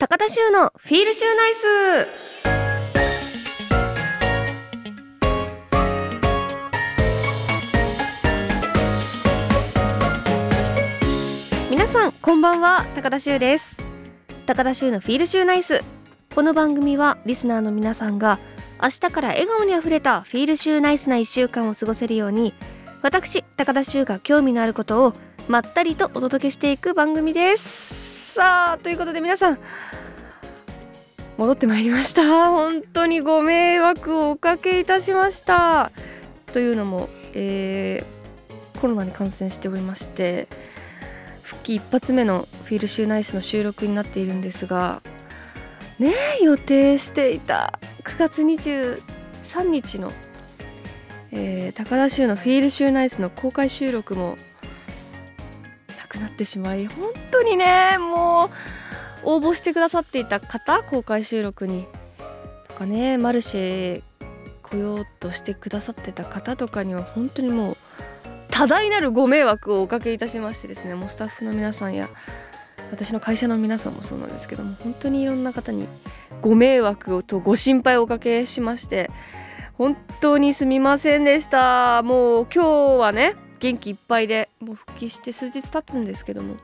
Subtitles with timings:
[0.00, 2.08] 高田修のフィールシューナイス。
[11.70, 12.86] 皆さんこんばんは。
[12.94, 13.76] 高田修です。
[14.46, 15.82] 高田修のフィールシューナイス。
[16.34, 18.38] この番組はリスナーの皆さんが
[18.82, 22.54] 明日から笑顔にあふれたフィールシューナイスな1週間を過ごせるように
[23.02, 25.12] 私高田修が興味のあることを
[25.46, 28.10] まったりとお届けしていく番組です。
[28.32, 29.58] さあということで皆さん
[31.40, 32.22] 戻ってまいりました。
[32.52, 35.90] 本当にご迷惑をおかけいたしました。
[36.52, 38.20] というのも、えー
[38.80, 40.48] コロナに感染しておりまして
[41.42, 45.02] 復帰一発目のフィールシューナイスの収録になっているんですが
[45.98, 49.02] ね予定していた9月23
[49.68, 50.10] 日の、
[51.30, 54.38] えー高田州のフィールシューナイスの公開収録も
[55.98, 58.79] なくなってしまい本当にねもう
[59.24, 61.86] 応募してくださっていた方公開収録に。
[62.68, 64.02] とかねマルシェ
[64.62, 67.76] 来ようとしてくださってた方とかには本当にもう
[68.50, 72.08] 多大なるご迷惑をおかけいたしましてですねもうスタッフの皆さんや
[72.92, 75.86] 私の会社の皆さんもそうなんですけども本当にいろんな方に
[76.42, 79.10] ご迷惑をとご心配をおかけしまして
[79.74, 82.02] 本当にすみませんでした。
[82.02, 86.56] もう今日はね元気いっぱいでもう復帰して数日経つんですけども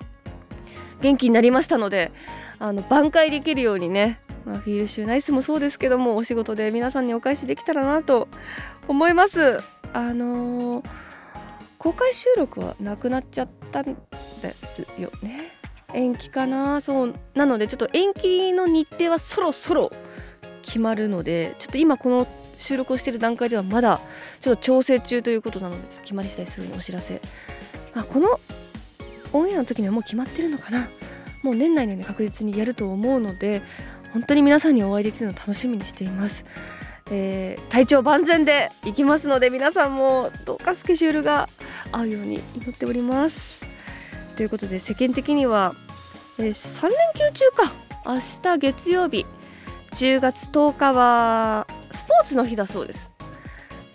[1.01, 2.13] 元気になりましたので
[2.59, 8.29] あの挽回できるようにね、まあ、フィールシューナイスもそうですけどもお仕事で皆さんにお返しできたらなと
[8.89, 9.59] 思います。
[9.93, 11.07] あのー
[11.87, 13.95] 公開収録はなくなっちゃったんで
[14.65, 15.53] すよね。
[15.95, 16.81] 延期かな。
[16.81, 19.93] そうなのでちょっと延期の日程はそろそろ
[20.63, 22.27] 決まるのでちょっと今この
[22.59, 24.01] 収録をしている段階ではまだ
[24.41, 27.21] ちょっと調整中ということなので決まり次第すぐにお知らせ。
[27.95, 28.41] あこの
[29.33, 30.89] オンエアの時にはもう決まってるのかな。
[31.43, 33.63] もう年内にね確実にやると思うので
[34.13, 36.45] 本当に皆さんにお会いできるのを楽しみにしています。
[37.11, 41.49] えー体調万全でいきますので皆さんもどうかスケジュールが
[41.93, 43.61] 合うように祈っております。
[44.37, 45.75] ということで世間的には、
[46.39, 46.93] えー3連
[47.33, 47.73] 休中か。
[48.07, 49.27] 明日月曜日。
[49.93, 53.11] 10月10日はスポーツの日だそうです。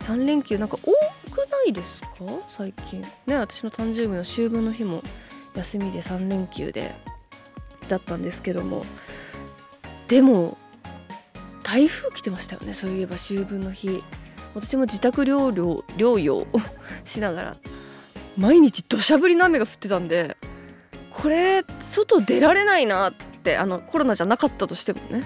[0.01, 0.91] 3連休なんか多
[1.31, 2.07] くないですか？
[2.47, 3.01] 最近。
[3.27, 5.01] ね私の誕生日の秋分の日も
[5.55, 6.93] 休みで3連休で。
[7.89, 8.85] だったんですけども。
[10.07, 10.57] でも
[11.63, 14.03] 台風来てましたよねそういえば秋分の日。
[14.53, 16.47] 私も自宅療養療養を
[17.05, 17.57] しながら
[18.37, 20.35] 毎日土砂降りの雨が降ってたんで
[21.11, 25.21] これ外出られないなってあのコロナじゃなかったとしてもね。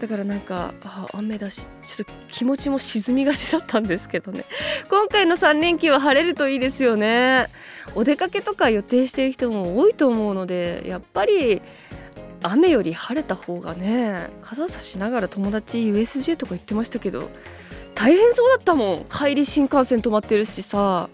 [0.00, 4.44] だからなんかあ雨だしちょっと気持ちも沈みがちだったんですけどね。
[4.88, 7.46] 今回の3連休は晴れるといいですよね。
[7.94, 11.60] お出かけとか予定している人も多いと思うのでやっぱり
[12.42, 17.28] 雨より晴れた方がね傘差しながら友達 USJ とか行ってましたけど
[17.94, 19.04] 大変そうだったもん。
[19.04, 21.10] 帰り新幹線止まってるしさ。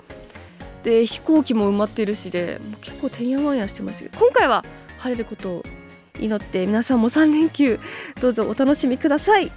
[0.85, 4.11] で飛行機も埋まってるしでもう結構てんやわんやしてますよ。
[4.17, 4.65] 今回は
[4.99, 5.65] 晴れること
[6.21, 7.79] 祈って皆さんも3連休
[8.21, 9.51] どうぞお楽しみください。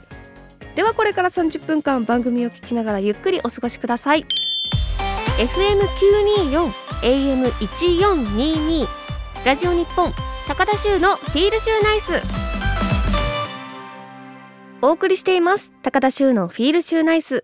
[0.75, 4.25] ではこれから30分間番組を聞きながらゆっくりお過ごしください。
[5.37, 6.71] FM924
[7.01, 8.87] AM1422
[9.45, 10.13] ラジオ日本
[10.47, 12.21] 高田州のフィールシューナイス。
[14.81, 15.71] お送りしています。
[15.81, 17.43] 高田州のフィールシューナイス。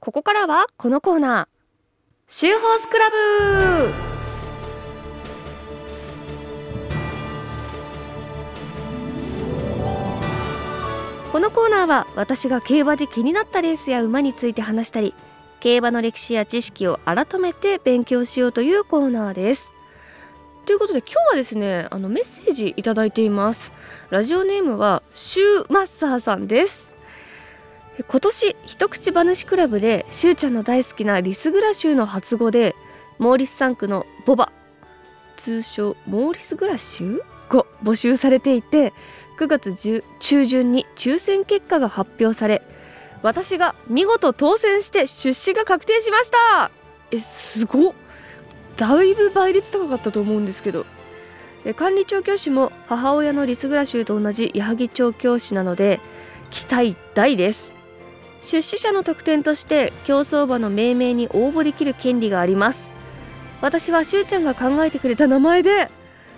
[0.00, 1.46] ここからはこのコーナー。
[2.28, 4.15] シューホースクラブ。
[11.36, 15.12] このコーナーは私が競馬で気になったレースや馬について話したり
[15.60, 19.70] 競馬の歴史や知識を改めて勉強しようというコーナーです。
[20.64, 23.70] ということで今日はですねあのメッセージいただいています。
[24.08, 26.86] ラジオネームはシューマッサーさんです。
[28.08, 32.74] 今年一口馬主クラブでしゅうちゃんの大好きなリスグラシューの初語で
[33.18, 34.50] モーリス3区のボバ。
[35.36, 38.92] 通称モーリスグラシューが募集されていて
[39.38, 42.62] 9月中旬に抽選結果が発表され
[43.22, 46.70] 私が見事当選して出資が確定しました。
[47.10, 47.94] えすご
[48.76, 50.86] だいぶ倍率高かったと思うんですけど。
[51.74, 55.98] 管理調教師も母親のリスグラシューと同じ矢作調教師なので
[56.50, 57.74] 期待大です。
[58.42, 62.88] 出資者の特典として競走馬の命名に応募できる権利があります。
[63.60, 65.90] 私はしゅうちゃんが考えてくれた名前で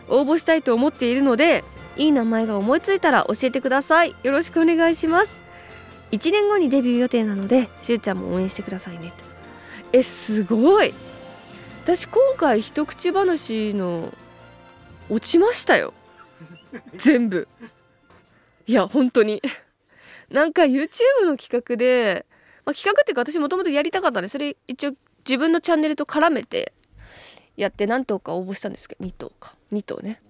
[0.08, 1.64] 応募したいと思っているので
[1.96, 4.14] いい名前が思いついたら教えてください。
[4.22, 5.30] よろしくお願いします。
[6.12, 9.24] 1年後にデビュー予定なのでしゅうちゃんも応援してくださいねと。
[9.92, 10.94] えすごい。
[11.84, 14.12] 私今回一口話の
[15.08, 15.92] 落ちましたよ。
[16.94, 17.48] 全部。
[18.66, 19.42] いや本当に。
[20.30, 20.88] なんか YouTube
[21.24, 22.26] の企画で、
[22.64, 24.92] まあ、企画っていうか私もともとやりたかったんでそれ一応
[25.26, 26.72] 自分のチャンネルと絡めて
[27.58, 29.56] やって何頭か応募したんですけど2頭か。
[29.72, 30.22] 2頭ね。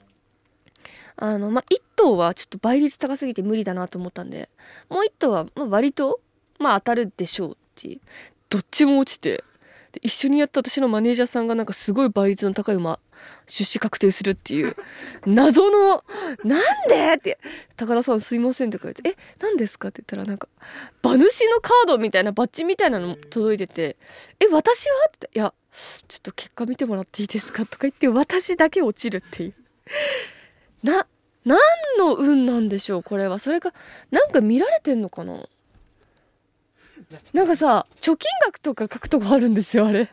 [1.16, 4.48] あのまあ1頭はちょっと倍率高すぎて無理だなと思ったんで
[4.88, 6.20] もう1頭はまあ割と
[6.58, 8.00] まあ当たるでしょうっていう。
[8.50, 9.44] どっちも落ちて
[10.02, 12.98] 一緒にやった私のマネージャーさんがなんかすごい倍率の高い馬
[13.46, 14.76] 出資確定するっていう
[15.26, 16.04] 謎の
[16.44, 17.38] 「なんで?」って
[17.76, 20.48] 「高田さんすいません」って言って「え何ですか?」って言ったらなんか
[21.02, 23.96] 馬主のカードみたいなバッジみたいなの届いてて
[24.40, 25.52] 「え私は?」って「いや
[26.08, 29.54] ちょっと結果見てもらっていいですか?」とか言って私だけ落ちるっていう
[30.82, 31.06] な
[31.44, 31.58] 何
[31.98, 33.72] の運なんでしょうこれはそれか
[34.10, 35.44] なんか見られてんのかな？
[37.32, 40.08] なんかさ貯金額とか書くとこあるんですよあれ。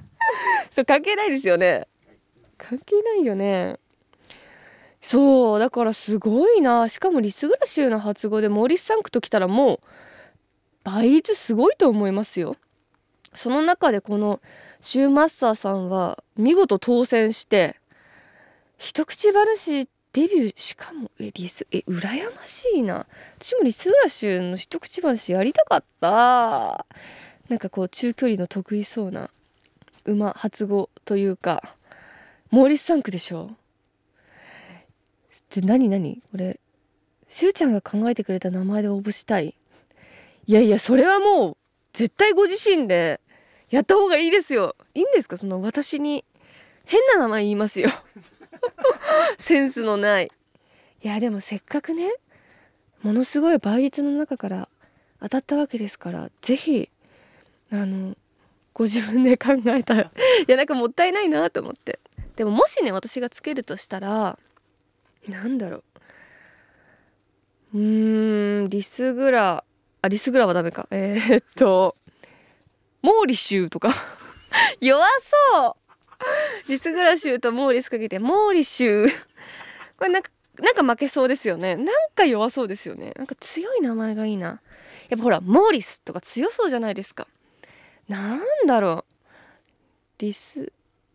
[0.74, 1.88] そう関係ないですよね。
[2.58, 3.78] 関係ないよね。
[5.00, 6.88] そうだからすごいな。
[6.88, 9.80] しかもリスグラ州の発語でモーリス・サンクと来たらもう
[10.84, 12.56] 倍率すごいと思いますよ。
[13.34, 14.40] その中でこの
[14.80, 17.76] シューマッサーさんは見事当選して
[18.76, 23.06] 一口話デビューしかもえリスえ羨ましいな。
[23.38, 26.84] 私もリスグラシュの一口話やりたかった。
[27.48, 29.30] なんかこう中距離の得意そうな
[30.04, 31.74] 馬発語というか
[32.50, 33.50] モーリス・サンクでしょ。
[35.54, 36.22] で何何？
[36.30, 36.58] これ
[37.28, 39.54] しゅうちゃんが考えてくれた名前で応募したい。
[40.46, 41.56] いやいやそれはもう
[41.92, 43.20] 絶対ご自身で
[43.70, 44.74] やった方がいいですよ。
[44.94, 45.36] いいんですか？
[45.36, 46.24] その私に
[46.90, 47.88] 変な名前言いますよ。
[49.38, 50.32] センスのない。
[51.02, 52.12] いやでもせっかくね
[53.02, 54.68] ものすごい倍率の中から
[55.20, 56.90] 当たったわけですから是非
[57.70, 58.16] あの
[58.74, 60.02] ご自分で考えたら
[60.46, 62.00] いやなんかもったいないなと思って。
[62.34, 64.36] でももしね私がつけるとしたら
[65.28, 65.84] なんだろ
[67.72, 67.78] う。
[67.78, 69.62] うーんリスグラ
[70.02, 70.88] あリスグラはダメか。
[70.90, 71.96] えー、っと
[73.00, 73.94] モーリシューとか。
[74.80, 75.06] 弱
[75.52, 75.79] そう。
[76.68, 79.04] リスグラシューとモーリスかけてモーリシュ。
[79.06, 79.10] ー
[79.98, 81.76] これなんかなんか負けそうですよね。
[81.76, 83.12] なんか弱そうですよね。
[83.16, 84.60] なんか強い名前がいいな。
[85.08, 87.26] やっぱほらモーリスとか強そうじゃないですか。
[88.08, 89.04] なんだろ
[90.18, 90.22] う。
[90.22, 90.70] リス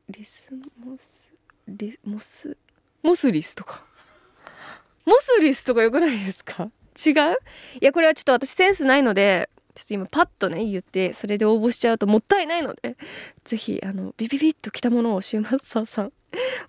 [0.09, 0.49] リス
[0.79, 1.19] モス
[1.67, 2.57] リモス
[3.03, 3.85] モスリスとか。
[5.05, 6.71] モスリスとかよくないですか？
[7.05, 7.37] 違う？
[7.81, 12.95] いやこれはちょっと私センスないのでちょっと今パッとね言ってそれで応募しちゃうともったいないので
[13.43, 16.13] 是非あのビビビッときたものをシューマッサーさん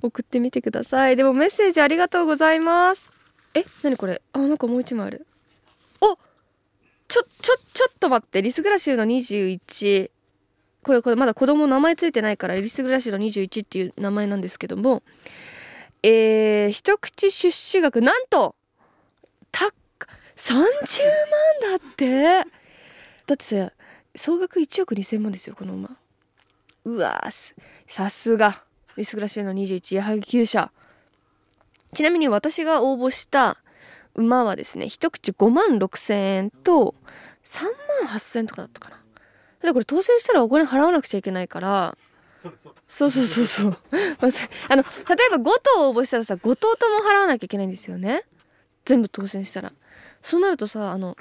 [0.03, 1.17] 送ってみてください。
[1.17, 3.11] でもメッセージありがとうございます。
[3.55, 4.20] え何これ？
[4.32, 5.26] あなんかもう一枚ある。
[6.00, 6.17] お
[7.08, 8.43] ちょちょちょっと待って。
[8.43, 10.11] リスグラシューの21
[10.82, 15.03] これこれまだ子供名前ついてないからリス・グラシューの21っていう名前なんですけども。
[16.03, 18.55] えー、一口出資額なんと
[19.50, 19.70] たっ
[20.37, 21.03] 30
[21.64, 22.66] 万だって。
[23.26, 23.73] だってさ
[24.14, 25.96] 総額1億2000万ですよこの馬。
[26.84, 27.31] うわ
[27.88, 28.62] さすが。
[28.96, 30.70] リス・グラシュの21矢作厩舎。
[31.94, 33.58] ちなみに私が応募した
[34.14, 36.94] 馬はですね一口5万6000円と
[37.44, 38.96] 3万8000円とかだったかな。
[39.62, 41.96] でこれ当選したらお金払わなくちゃいけないから。
[42.87, 43.76] そうそうそうそう。
[44.69, 45.43] あの例えば5
[45.76, 48.25] 頭応募したらさ5頭とも払わなきゃいけないんですよね。
[48.84, 49.72] 全部当選したら。
[50.22, 51.17] そうなるとさあの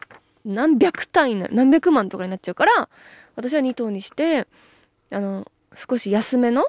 [0.46, 2.90] 何百単位な何百万とかになっちゃうから
[3.36, 4.48] 私は2頭にして
[5.12, 6.66] あの少し安めの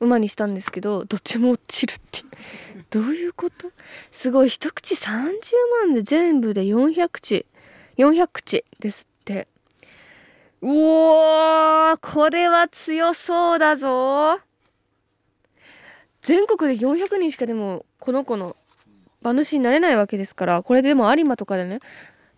[0.00, 2.22] 馬にしたんですけどどっちも落ちるって
[2.90, 3.70] どういうこと？
[4.12, 5.32] すごい一口30
[5.86, 7.46] 万で全部で400口。
[7.98, 9.46] 400口ですって。
[10.62, 14.40] うおーこれは強そうだぞ。
[16.22, 18.56] 全国で400人しかでもこの子の
[19.22, 21.78] 馬主になれないわけですからこれでも有馬とかでね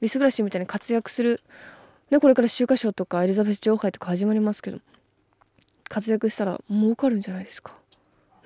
[0.02, 1.40] リスグラシーみたいに活躍する、
[2.10, 4.80] ね、これから秋華賞とかエリザベス女王杯とか始まりますけど
[5.88, 7.74] 活躍したら儲かるんじゃないですか。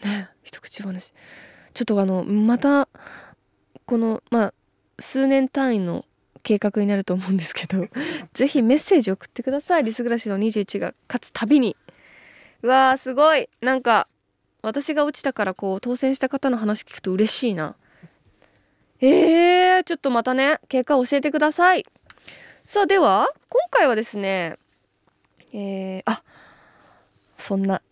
[0.04, 1.14] ね一口話。
[1.72, 2.88] ちょっとあのまた
[3.86, 4.54] このまあ
[4.98, 6.04] 数年単位の
[6.42, 7.86] 計画になると思うんですけど
[8.34, 9.84] 是非メッセージ送ってください。
[9.84, 11.74] リスグラシーの21が勝つたびに。
[12.62, 13.48] うわーすごい。
[13.62, 14.08] なんか
[14.60, 17.76] 私が落ちたからこう当選した方の話聞くと嬉しいな。
[19.00, 21.84] えー、ちょっとまたね結果教えてください
[22.64, 24.58] さあでは今回はですね
[25.52, 26.22] えー、あ
[27.38, 27.82] そんな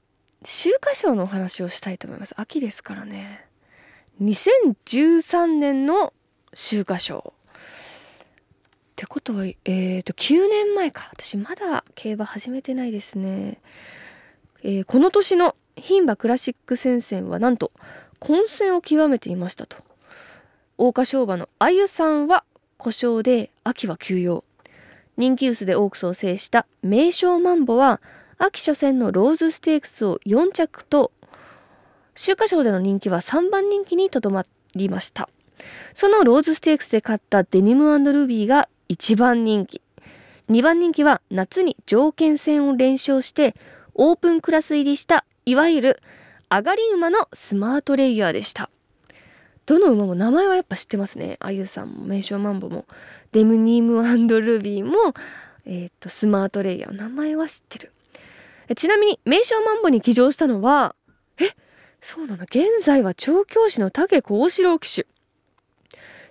[0.43, 3.47] 秋華賞のお話をしたいと思います秋ですからね
[4.23, 6.13] 2013年の
[6.53, 7.35] 秋華賞
[8.95, 11.11] ってことは、えっ、ー、と、9年前か。
[11.13, 13.61] 私まだ競馬始めてないですね。
[14.63, 17.73] えー、この年の牝馬クラシック戦線はなんと
[18.21, 19.79] 混戦を極めていましたと。
[20.77, 22.43] 桜花賞馬のあゆさんは
[22.79, 24.43] 故障で秋は休養。
[25.17, 28.01] 人気薄でオークスを制した名将マンボは
[28.39, 31.13] 秋初戦のローズステークスを4着と
[32.17, 35.29] 秋華賞での人気は3番人気にとどまりました。
[35.95, 39.81] そのローズステークスで勝ったデニムルビーが1番人気。
[40.51, 43.55] 2番人気は夏に条件戦を連勝して
[43.95, 46.03] オープンクラス入りしたいわゆる
[46.51, 48.71] 上がり馬のスマートレイヤーでした。
[49.67, 51.37] どの馬も名前はやっぱ知ってますね。
[51.41, 52.87] あゆさんも名称マンボも。
[53.33, 54.03] デムニーム
[54.41, 55.15] ルビーも
[55.65, 56.93] えっ、ー、とスマートレイヤー。
[56.93, 57.93] 名前は知ってる。
[58.77, 60.95] ちなみに名称マンボに騎乗したのは
[61.39, 61.51] え
[62.01, 62.45] そうなの？
[62.45, 65.07] 現在は調教師の竹幸四郎騎手。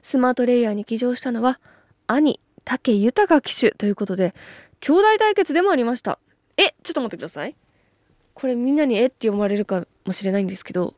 [0.02, 1.60] スマートレイヤーに騎乗したのは
[2.08, 3.72] 兄武豊騎手。
[3.72, 4.36] ということで
[4.80, 6.20] 兄弟対決でもありました。
[6.58, 7.56] えちょっと待ってください。
[8.36, 10.96] これみんなにえって読まれるかもしれないんですけど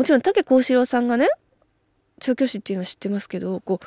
[0.00, 1.28] もちろん武幸四郎さんがね
[2.20, 3.86] 調教師っていうのは知ってますけどこう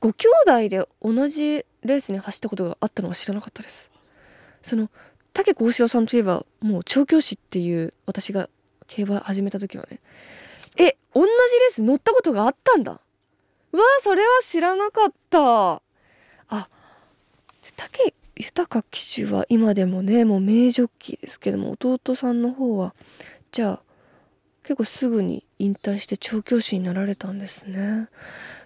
[0.00, 3.92] ご兄弟で同じレースに走ったことがあったのは知らなかったです。
[4.62, 4.90] その
[5.32, 8.50] 武幸四郎さんといえばもう調教師っていう私が
[8.88, 10.00] 競馬始めた時はね
[10.76, 13.00] え同じレース乗ったことがあったんだ。
[13.70, 15.80] うわそれは知らなかった。
[16.48, 16.68] あ
[17.76, 22.92] 武豊騎手は今でもねもう名ジョッキーですけども弟さんの方は
[23.52, 23.83] じゃあ
[24.64, 28.08] 結構すぐに引退して調教師になられたんですね。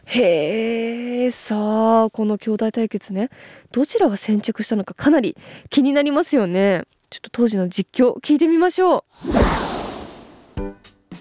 [0.05, 3.31] へえさあこの兄弟対決ね。
[3.73, 5.37] どちらが先着したのかかなり
[5.71, 6.85] 気になりますよね。
[7.11, 9.03] ちょっと当時の実況聞いてみましょう。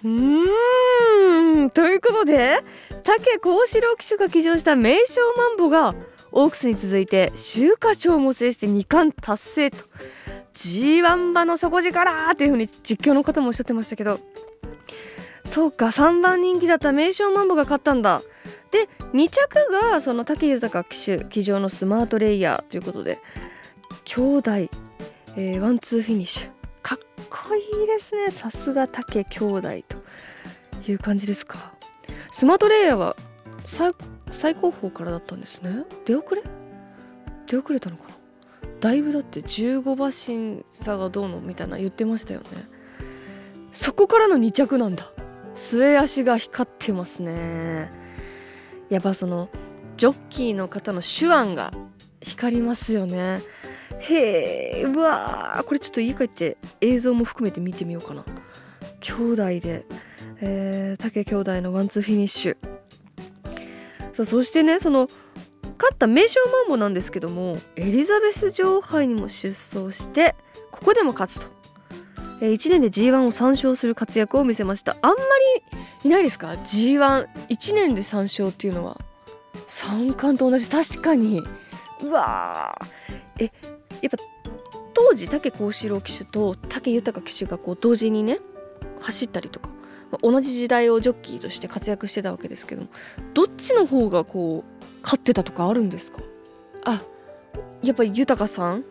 [0.03, 2.59] うーんということで
[3.03, 5.95] 竹幸四郎騎手が騎乗した名将マンボが
[6.31, 9.77] オークスに続いて秋華賞も制して2冠達成と。
[10.53, 14.19] G1 馬の底力っていう風に実況の方もおっしゃってましたけど
[15.47, 18.21] そうか3番人気だった名将マンボが勝ったんだ。
[18.69, 23.19] で2着がその武豊騎手騎乗のスマートレイヤーということで
[24.03, 26.49] 兄弟、えー、ワンツーフィニッシュ。
[26.83, 26.99] かっ
[27.29, 28.29] こいいですね。
[28.29, 29.61] さすが武兄弟
[30.83, 31.73] という感じですか。
[32.31, 33.15] スマートレイヤーは
[34.31, 35.85] 最後方からだったんですね。
[36.05, 36.43] 出遅れ？
[37.47, 38.15] 出遅れたのかな？
[38.79, 42.47] だいぶだって15馬身差がどうのみたいな言ってましたよね。
[43.71, 45.11] そこからの2着なんだ。
[45.57, 47.91] 末脚が光ってますね。
[48.89, 49.49] やっぱその
[49.97, 51.73] ジョッキーの方の手腕が
[52.21, 53.41] 光りますよね。
[53.99, 58.23] へえうわーこれちょっと家帰って映像も含めて見てみようかな。
[58.99, 59.85] 兄弟で、
[60.39, 62.57] えー、武兄弟のワンツーフィニッシュ。
[64.13, 65.09] さそしてねその
[65.79, 70.35] 勝った名将マンボなんですけどもエリザベス女王杯にも出走して
[70.71, 71.47] ここでも勝つと、
[72.41, 74.95] えー、1年で G1 を3勝する活躍を見せました。
[75.01, 75.15] あんま
[75.71, 77.27] りいないですか？G11
[77.73, 78.99] 年で3勝っていうのは。
[79.67, 80.69] 三冠と同じ。
[80.69, 81.43] 確かに。
[82.03, 82.79] うわ
[83.39, 83.45] え
[84.01, 84.17] やっぱ
[84.93, 88.39] 当時武幸四郎騎手と武豊騎手がこう同時にね
[88.99, 89.69] 走ったりとか
[90.21, 92.87] 同じ時代をジョッキーとして活躍してたわけですけども
[93.33, 96.19] どっちの方がこう勝ってたとかあるんですか？
[96.85, 97.01] あ
[97.81, 98.83] やっぱり豊さん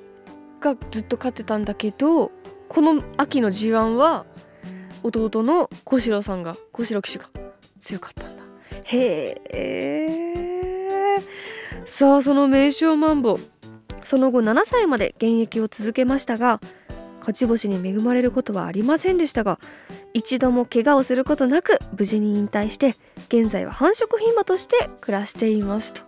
[0.60, 2.32] がずっと勝ってたんだけど
[2.68, 4.26] この秋の G1 は
[5.02, 7.28] 弟の小四郎さんが小四郎騎手が
[7.80, 8.42] 強かったんだ。
[8.84, 11.16] へえ。
[11.86, 13.38] さあその名将マンボ。
[14.04, 16.60] その後7歳まで現役を続けましたが
[17.20, 19.58] 勝ち星に恵まれることはありませんでしたが
[20.14, 22.94] 一度も怪我をすることなく無事に引退して
[23.28, 25.92] 現在は繁殖牝馬として暮らしています。
[25.92, 26.02] と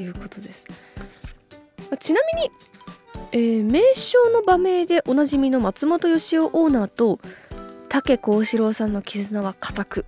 [0.00, 0.64] いうことです。
[1.98, 2.50] ちなみに、
[3.34, 7.18] えー、名称の馬名でおなじみの松本義雄オーナーと
[7.88, 10.04] 武幸四郎さんの絆は固く。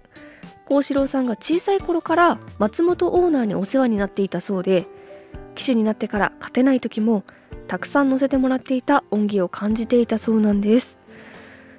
[0.66, 4.86] 幸四郎さんが小さい頃から松本オーナーにお世話になっていたそうで
[5.54, 7.22] 騎手になってから勝てない時も
[7.66, 11.00] たくさん乗せてもらっていた恩義を感じていたそうなんです。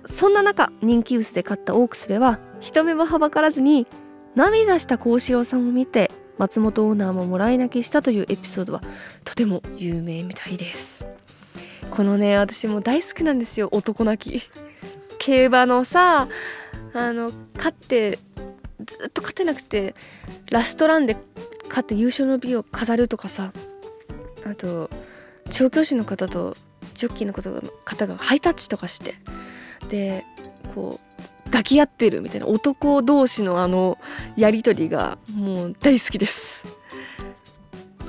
[0.05, 3.87] そんな中人気薄で勝ったオークスでは人目もはばからずに
[4.35, 8.83] 涙した幸四郎さんを見て松本オーナーももらい泣きしたというエピソードは
[9.23, 11.05] とても有名みたいです。
[11.91, 14.49] このね私も大好きなんですよ男泣き。
[15.17, 16.27] 競馬のさ
[16.93, 18.19] あの勝って
[18.85, 19.95] ずっと勝てなくて
[20.51, 21.17] ラストランで
[21.67, 23.51] 勝って優勝の美を飾るとかさ
[24.45, 24.89] あと
[25.51, 26.55] 調教師の方と
[26.93, 29.15] ジョッキーの方がハイタッチとかして
[29.89, 30.23] で
[30.73, 33.97] こう抱き合ってるみたいな男同士のあの
[34.35, 36.65] やり取りがもう大好きです。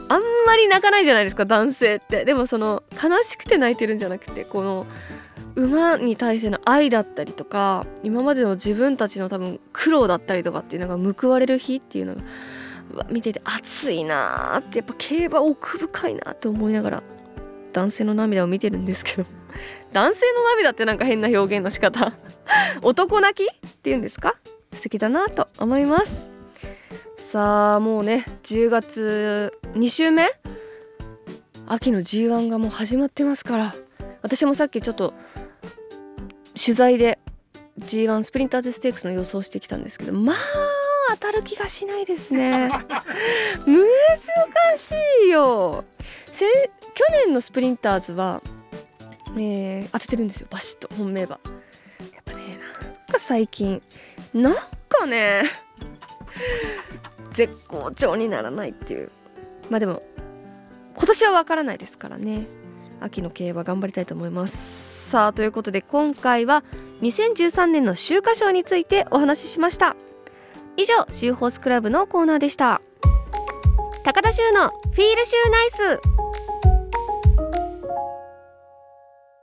[0.09, 2.25] あんまり泣かないじゃないですか男性って。
[2.25, 4.87] でもその悲しくて泣いてるんじゃなくてこの
[5.55, 12.23] 馬に対しての愛だったりとか今までの自分たちの多分苦労だったりとかっていうのが報われる日っていうのが
[13.11, 17.03] 見てて熱いなーってやっぱ競馬奥深いなって思いながら
[17.73, 19.25] 男性の涙を見てるんですけど。
[19.93, 22.13] 男性の涙ってなんか変な表現の仕方。
[22.83, 24.37] 男泣きっていうんですか？
[24.75, 26.36] 素敵だなと思います。
[27.33, 30.29] さあもうね10月2週目？
[31.67, 33.75] 秋の G1 がもう始まってますから。
[34.23, 35.13] 私もさっきちょっと
[36.55, 37.19] 取材で
[37.81, 40.37] G1 スプリンターズステークスの予想してきたんですけどまあ
[41.15, 42.69] 当たる気がしないですね。
[43.67, 43.87] 難
[44.79, 44.95] し
[45.27, 45.85] いよ。
[46.33, 48.41] 去年のスプリンターズは、
[49.37, 50.47] えー、当ててるんですよ。
[50.49, 51.41] バシッと本命馬
[52.15, 53.83] やっぱねなんか最近
[54.33, 54.55] なん
[54.89, 55.43] かね
[57.37, 59.11] 絶好調にならないっていう。
[59.69, 60.03] まあでも
[60.97, 62.47] 今年はわからないですからね。
[63.01, 65.11] 秋の競馬頑張りたいと思います。
[65.11, 66.65] さあということで今回は
[67.03, 69.97] 2013年の秋華賞についてお話ししました。
[70.79, 72.81] 以上シューホースクラブのコーナーでした。
[74.03, 76.01] 高田修のフィールシューナイス。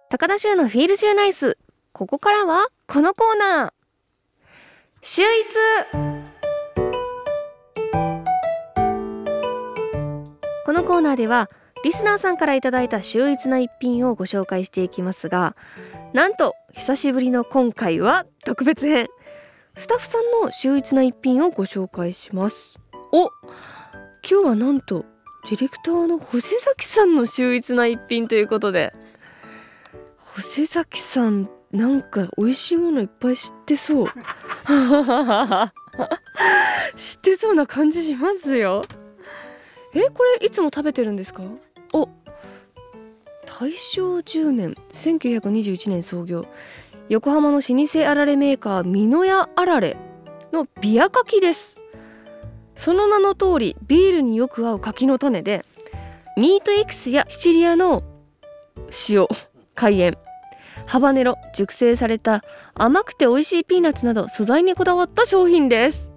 [0.10, 1.60] 高田修のフィールシューナイス。
[1.92, 3.72] ここからはこのコーナー。
[5.04, 5.22] 秀
[6.02, 6.13] 逸。
[10.74, 11.52] このコーナーでは
[11.84, 15.56] リスナーさんから頂いた秀逸な一品をご紹介していきますが
[16.14, 19.08] なんと久しぶりの今回は特別編。
[19.78, 22.80] スタッフさんの秀逸な一品をご紹介します。
[23.12, 23.30] お
[24.28, 25.06] 今日はなんと
[25.48, 28.92] ディレクターの星崎さんの秀逸な一品ということで。
[30.18, 34.08] 星崎さんなんか美味しいものいっぱい知ってそう。
[36.98, 38.82] 知ってそうな感じしますよ。
[39.96, 41.44] えこれいつも食べてるんですか？
[41.94, 42.10] お
[43.46, 46.46] 大正10年1921年創業。
[47.10, 49.98] 横浜の老舗あられメーカー美濃屋あられ
[50.52, 51.78] のビアカキです。
[52.76, 55.64] その名の通りビールによく合う柿の種で
[56.38, 58.04] ミートエキスやシチリアの
[59.10, 59.28] 塩
[59.76, 60.18] 海塩
[60.88, 62.42] ハバネロ熟成された
[62.74, 66.10] 甘くて美味しいピーナッツなど素材にこだわった商品です。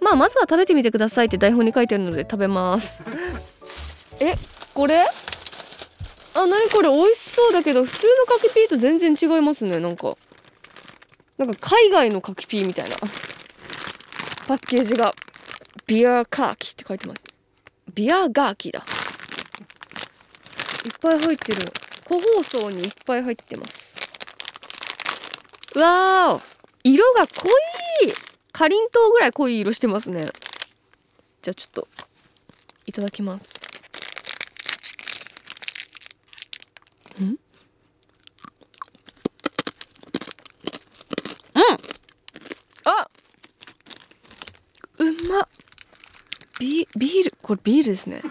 [0.00, 2.98] まあまずは食べてみてくださいって台本に書いてあるので食べます。
[4.20, 4.34] え
[4.74, 5.06] これ？
[6.34, 10.16] あ何これ美味しそうだけど普通の柿ピーと全然違いますねなんか。
[11.36, 12.96] なんか海外の柿ピーみたいな。
[14.46, 15.12] パッケージが
[15.86, 17.24] ビアーカーキって書いてます
[17.94, 18.80] ビアーガーキだ。
[20.86, 21.72] いっぱい入ってる
[22.06, 23.96] 個包装にいっぱい入ってます。
[25.74, 26.42] わー
[26.84, 28.12] 色が濃い。
[28.58, 30.26] かりんとうぐらい濃い色してますね。
[31.42, 31.86] じゃあちょっと
[32.86, 33.54] いただきます。
[37.20, 37.24] ん？
[37.24, 37.38] うん！
[42.82, 43.08] あ！
[44.98, 45.48] うま
[46.58, 48.22] ビビールこれビールですね。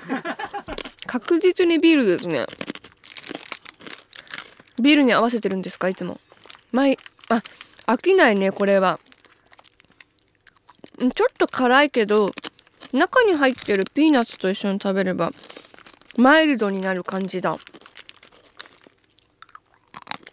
[1.05, 2.47] 確実にビールですね。
[4.81, 5.87] ビールに合わせてるんですか？
[5.87, 6.19] いつも。
[6.73, 6.97] 毎
[7.29, 7.41] あ
[7.85, 8.99] 飽きないねこれは。
[10.99, 12.31] ちょっと辛いけど
[12.91, 15.31] 中に入ってるピーナッツと一緒に食べれば
[16.15, 17.57] マイルドになる感じだ。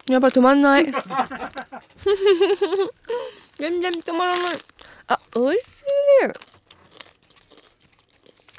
[0.06, 0.84] やっぱ止まんない。
[3.56, 4.56] 全然止まらない。
[5.06, 5.64] あ美味しい。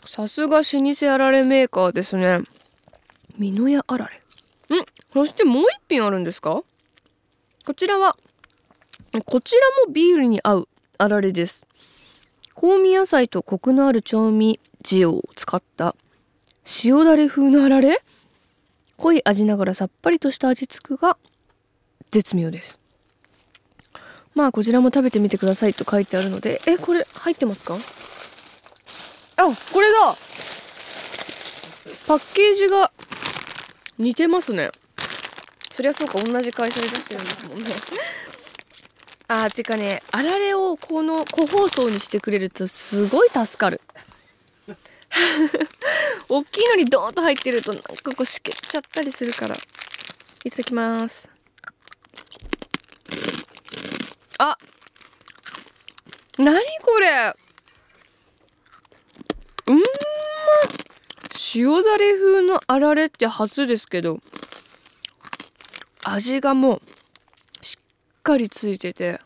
[0.08, 2.42] さすが老舗あられメーカーですね。
[3.38, 4.18] 美濃屋あられ。
[4.78, 6.64] んそしてもう一品あるんですか？
[7.66, 8.16] こちらは
[9.26, 10.68] こちらもビールに合う
[11.00, 11.65] あられです。
[12.56, 14.60] 香味野菜とコクのある調味
[14.92, 15.96] 塩を使った
[16.86, 18.02] 塩だれ風のあられ？
[18.98, 21.18] 濃い味ながらさっぱりとした味付けが
[22.12, 22.80] 絶妙です。
[24.34, 26.62] まあこちらも食べてみてくださいと書いてあるので。
[26.66, 27.76] えこれ入ってますか？
[27.76, 30.16] あこれだ！
[32.08, 32.92] パッケージが
[33.98, 34.72] 似てますね。
[35.74, 37.66] そりゃそうか同じ会社で出してるんですもんね。
[39.28, 43.82] あーてかねあられをこの個包装にしてくれるとすごい助かる。
[46.28, 49.56] 大きいのにドーンと入ってるとなんかこうしけちゃったりするから。
[50.44, 51.30] いただきます。
[54.38, 54.58] あ
[56.38, 57.34] 何これ。
[59.68, 59.78] うん。
[59.80, 59.84] ま
[61.56, 64.20] 塩だれ風のあられって初ですけど
[66.04, 66.82] 味がもう
[68.26, 69.22] かりついてて。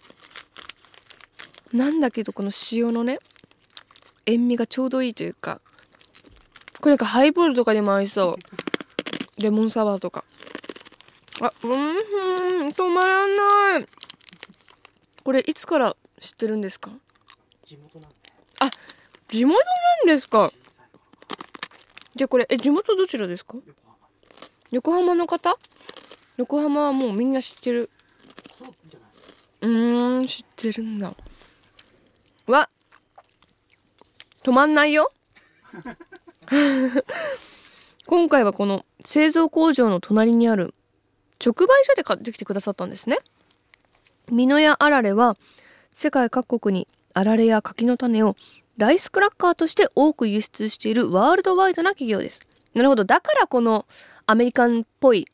[1.71, 3.19] なんだけどこの塩のね
[4.25, 5.61] 塩味がちょうどいいというか。
[6.79, 8.37] これなんかハイボールとかでも合いそ
[9.37, 9.41] う。
[9.41, 10.25] レモンサワーとか。
[11.41, 13.87] あうん止まらない。
[15.23, 16.91] これいつから知ってるんですか？
[17.65, 18.15] 地元なんで
[18.59, 18.69] あ
[19.27, 19.59] 地元
[20.05, 20.51] なんですか？
[22.15, 23.55] でこれえ地元どちらですか？
[24.71, 25.57] 横浜の方？
[26.37, 27.89] 横浜はもうみんな知ってる
[29.61, 31.13] うーん知ってるんだ
[32.47, 32.69] わ
[34.43, 35.11] 止まんないよ
[38.05, 40.73] 今回はこの製造工場の隣にある
[41.43, 43.19] 直売所で買ってきてくださったんですね。
[44.31, 45.37] 美濃屋あられは
[45.91, 48.35] 世界各国にあられや柿の種を
[48.77, 52.41] ライスクラッカーとして多く輸出しているワールドワイドな企業です。
[52.73, 53.05] なるほど。
[53.05, 53.85] だからこの
[54.25, 55.27] アメリカンっぽい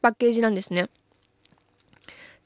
[0.00, 0.88] パッケージなんですね。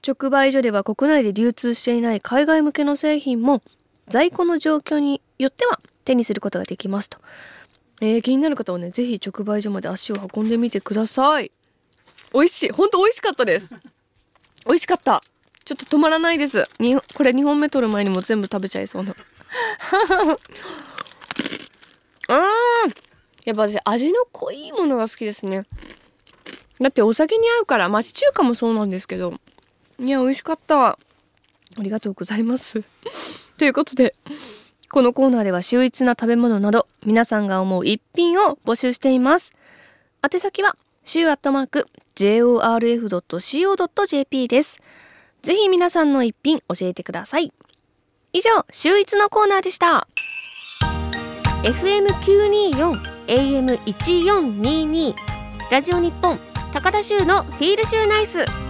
[0.07, 3.63] 直売所では国内で流通していない海外向けの製品も
[4.09, 7.19] 在庫の状況によっては手にすることができますと、
[8.01, 11.51] えー、気になる方はねぜひ直売所まで足を運んでみてください。
[12.33, 12.71] 美味しい。
[12.71, 13.75] 本当美味しかったです。
[14.67, 15.23] 美味しかった。
[15.65, 16.65] ちょっと止まらないです。
[16.79, 19.15] にこれ2本目取る前にも全部食べちゃいそうな。
[22.29, 22.97] あー
[23.45, 25.65] やっぱ私味の濃いものが好きですね。
[26.81, 29.41] だってお酒に合うから町中華もそうなんですけど
[29.99, 30.89] いや美味しかった。
[30.89, 30.99] あ
[31.79, 32.83] りがとうございます。
[33.59, 34.15] ということで
[34.91, 39.53] このコーナーでは秀逸な食べ物など皆さんが思う一品を募集しています。
[40.23, 42.89] 宛先は週アットマーク jorf.co.jp
[44.49, 44.81] です。
[45.43, 47.53] ぜひ皆さんの一品教えてください。
[48.33, 50.09] 以上週一のコーナーでした。
[51.63, 55.15] FM924 AM1422
[55.71, 56.39] ラジオ日本
[56.73, 58.66] 高田州のフィールシューナイス。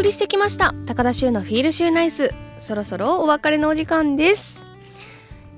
[0.00, 0.72] 送りしてきました。
[0.86, 2.32] 高田州のフィールシューナイス。
[2.58, 4.64] そろそろお別れのお時間です。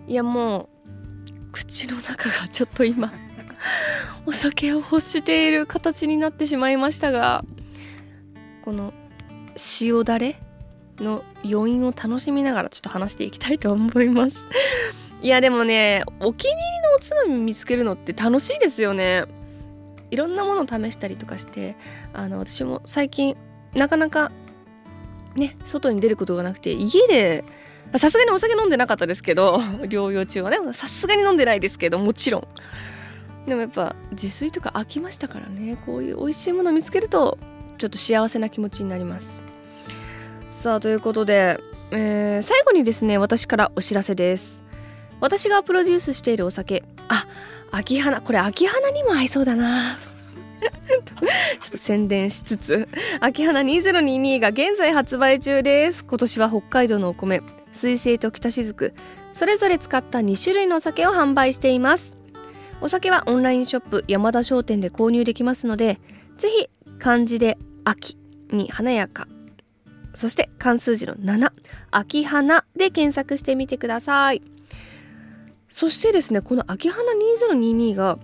[0.09, 0.68] いやも
[1.28, 3.12] う口の中がちょっと今
[4.26, 7.44] お酒を欲している形になってしまいましたが
[8.64, 8.92] この
[9.81, 10.40] 塩だれ
[10.98, 14.42] の余韻を楽しみながらちょっと話していきたいと思います。
[15.20, 19.24] いやでもねお気に入りのおつまみ見つけるのって楽しいですよね。
[20.11, 21.76] いろんなものを試したりとかして
[22.12, 23.37] あの私も最近
[23.75, 24.31] なかなか
[25.37, 27.45] ね外に出ることがなくて家で
[27.97, 32.49] さすがにお酒飲んでなかったですけど 療養中はねさすがに飲んでないですけどもちろん。
[33.47, 35.77] でもやっぱ自炊とか飽きましたからね。
[35.85, 37.39] こういう美味しいものを見つけると
[37.77, 39.41] ちょっと幸せな気持ちになります。
[40.53, 41.59] さあということで、
[41.91, 44.63] えー最後にですね私からお知らせです。
[45.21, 46.85] 私がプロデュースしているお酒。
[47.09, 47.27] あ
[47.73, 49.99] 秋花これ秋花にも合いそうだな。
[50.62, 52.88] ちょっと宣伝しつつ
[53.20, 56.05] 秋花2022が現在発売中です。
[56.05, 58.92] 今年は北海道のお米水星と北雫
[59.33, 62.16] それぞれ使った2種類のお酒を販売しています。
[62.81, 66.01] お酒はオンラインショップ山田商店で購入できますので
[66.37, 68.18] ぜひ漢字で秋
[68.51, 69.29] に華やか
[70.16, 71.53] そして漢数字の7
[71.92, 74.42] 秋花で検索してみてください。
[75.68, 77.12] そしてですねこの秋花
[77.51, 78.18] 2022が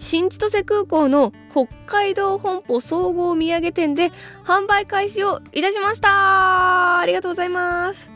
[0.00, 4.10] 新千歳空港の北海道本舗総合土産店で
[4.44, 6.98] 販売開始をいたしました。
[6.98, 8.10] ありがとうございます。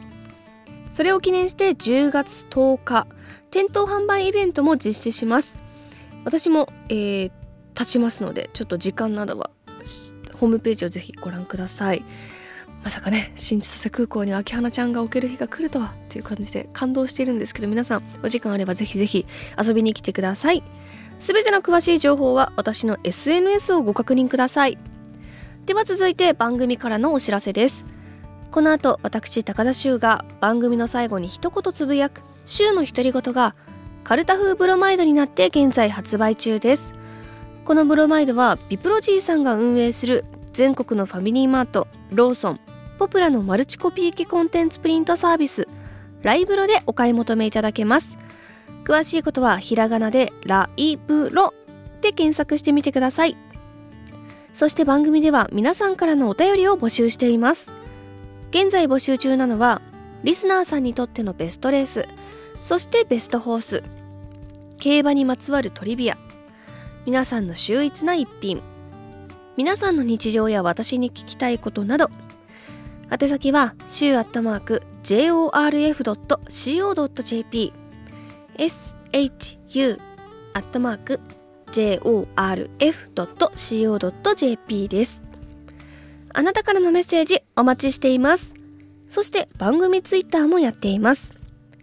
[0.91, 3.07] それを記念して10月10日
[3.51, 5.61] 店頭販売イベントも実施します。
[6.25, 7.31] 私も、えー
[7.75, 9.51] 立ちますのでちょっと時間などは
[10.35, 12.05] ホームページをぜひご覧ください。
[12.83, 19.27] まさかね新千歳空港に秋花ちゃんが置ける日が来るとはっていう感じで感動しているんですけど皆さんお時間あればぜひぜひ
[19.59, 20.63] 遊びに来てください。
[21.25, 24.77] すべての詳しい情報は私の SNS をご確認ください。
[25.65, 27.87] では続いて番組からのお知らせです。
[28.51, 33.55] この後私高田修が番組の最後に一言つぶやく週の独り言が
[34.05, 36.93] カルタ風ブロマイドになって現在発売中です。
[37.65, 42.61] このブロマイドはビプロジーさんが運営する全国のファミリーマートローソン
[42.99, 45.69] ポプラのマルチコピー機コンテンツプリントサービス
[46.21, 48.19] ライブロでお買い求めいただけます。
[48.85, 51.55] 詳しいことはひらがなでライブロ
[52.01, 53.37] で検索してみてください。
[54.53, 57.73] そして番組では皆さんからのお便りを募集しています。
[58.55, 59.83] 現在募集中なのは
[60.23, 62.07] リスナーさんにとってのベストレース
[62.63, 63.83] そしてベストホース
[64.79, 66.17] 競馬にまつわるトリビア
[67.05, 68.63] 皆さんの秀逸な一品
[69.57, 72.11] 皆さんの日常や私に聞きたいことなど
[73.11, 75.85] 宛先は週アットマーク jorf.co.jp
[78.59, 79.99] shu
[80.55, 81.21] アットマーク
[81.73, 82.89] jorf.co.jp
[84.89, 85.25] です。
[86.33, 88.55] あなたからのメッセージお待ちしています。
[89.09, 91.33] そして番組ツイッターもやっています。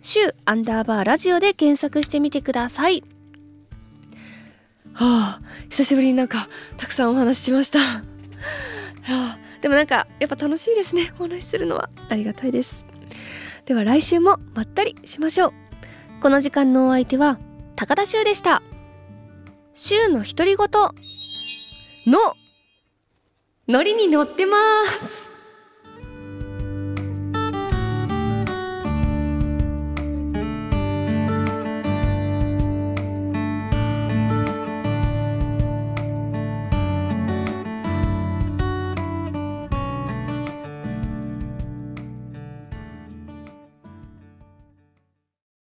[0.02, 3.04] 週アンダーバーラジオで検索してみてください。
[4.94, 7.80] はあ久しぶりになんかたくさんお話ししました。
[7.80, 7.86] は
[9.08, 11.14] あでもなんかやっぱ楽しいですね。
[11.20, 11.90] お話しするのは。
[12.10, 12.86] ありがたいです。
[13.66, 15.71] では来週もまったりしましょう。
[16.22, 17.40] この時間のお相手は
[17.76, 18.62] 高田修でした。
[19.74, 20.68] 週の独り言
[22.06, 22.36] の
[23.68, 24.58] ノリに乗ってま
[25.00, 25.31] す。